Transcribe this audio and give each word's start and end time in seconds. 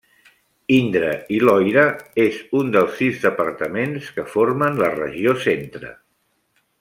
Indre 0.75 1.11
i 1.35 1.41
Loira 1.43 1.83
és 2.23 2.39
un 2.61 2.73
dels 2.77 2.97
sis 3.03 3.21
departaments 3.27 4.11
que 4.19 4.27
formen 4.35 4.83
la 4.85 4.93
regió 4.99 5.37
Centre. 5.49 5.93